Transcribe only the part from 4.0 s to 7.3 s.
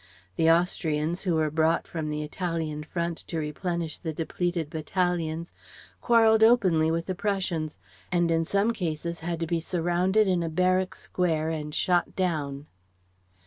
depleted battalions, quarrelled openly with the